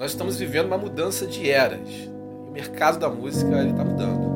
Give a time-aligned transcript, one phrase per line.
[0.00, 1.86] Nós estamos vivendo uma mudança de eras.
[2.48, 4.30] O mercado da música está mudando.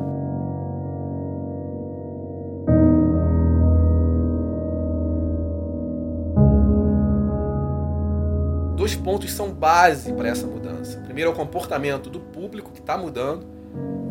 [8.75, 10.99] Dois pontos são base para essa mudança.
[10.99, 13.47] Primeiro é o comportamento do público que está mudando.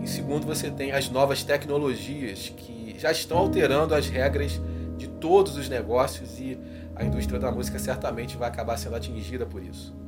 [0.03, 4.61] E segundo, você tem as novas tecnologias que já estão alterando as regras
[4.97, 6.59] de todos os negócios e
[6.97, 10.03] a indústria da música certamente vai acabar sendo atingida por isso.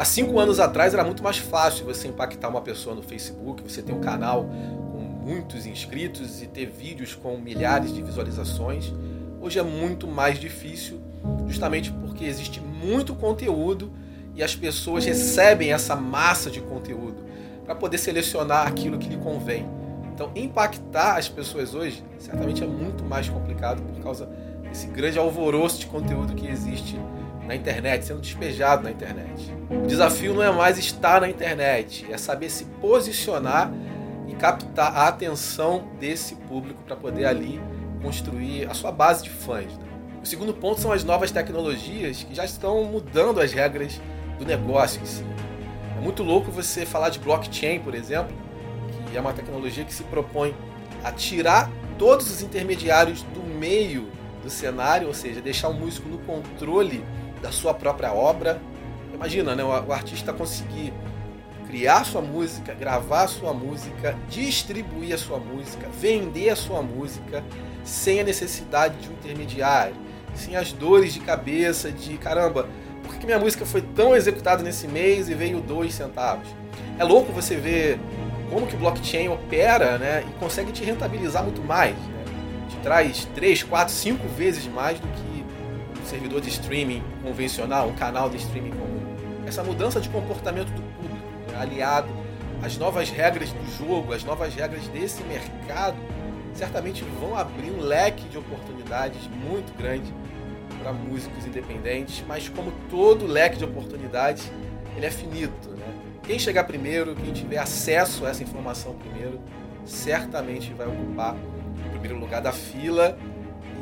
[0.00, 3.82] Há cinco anos atrás era muito mais fácil você impactar uma pessoa no Facebook, você
[3.82, 8.94] ter um canal com muitos inscritos e ter vídeos com milhares de visualizações.
[9.42, 11.02] Hoje é muito mais difícil,
[11.46, 13.92] justamente porque existe muito conteúdo
[14.34, 17.22] e as pessoas recebem essa massa de conteúdo
[17.66, 19.68] para poder selecionar aquilo que lhe convém.
[20.14, 24.26] Então, impactar as pessoas hoje certamente é muito mais complicado por causa
[24.62, 26.98] desse grande alvoroço de conteúdo que existe
[27.46, 29.52] na internet, sendo despejado na internet.
[29.70, 33.72] O desafio não é mais estar na internet, é saber se posicionar
[34.28, 37.60] e captar a atenção desse público para poder ali
[38.02, 39.76] construir a sua base de fãs.
[39.76, 39.84] Né?
[40.22, 44.00] O segundo ponto são as novas tecnologias que já estão mudando as regras
[44.38, 45.24] do negócio em si.
[45.96, 48.34] É muito louco você falar de blockchain, por exemplo,
[49.10, 50.54] que é uma tecnologia que se propõe
[51.02, 54.08] a tirar todos os intermediários do meio
[54.42, 57.04] do cenário, ou seja, deixar o músico no controle
[57.40, 58.60] da sua própria obra.
[59.12, 60.92] Imagina, né, o artista conseguir
[61.66, 67.44] criar sua música, gravar sua música, distribuir a sua música, vender a sua música
[67.84, 69.94] sem a necessidade de um intermediário,
[70.34, 72.68] sem as dores de cabeça de caramba,
[73.02, 76.48] por que minha música foi tão executada nesse mês e veio dois centavos?
[76.98, 77.98] É louco você ver
[78.50, 81.96] como que o blockchain opera né, e consegue te rentabilizar muito mais.
[81.96, 82.24] Né?
[82.68, 85.39] Te traz três, quatro, cinco vezes mais do que
[86.10, 89.16] servidor de streaming convencional, um canal de streaming comum.
[89.46, 92.08] Essa mudança de comportamento do público, né, aliado
[92.62, 95.96] às novas regras do jogo, às novas regras desse mercado,
[96.52, 100.12] certamente vão abrir um leque de oportunidades muito grande
[100.82, 104.50] para músicos independentes, mas como todo leque de oportunidades,
[104.96, 105.70] ele é finito.
[105.70, 105.86] Né?
[106.24, 109.40] Quem chegar primeiro, quem tiver acesso a essa informação primeiro,
[109.84, 111.36] certamente vai ocupar
[111.86, 113.16] o primeiro lugar da fila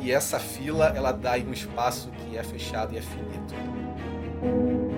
[0.01, 4.88] e essa fila ela dá um espaço que é fechado e é finito.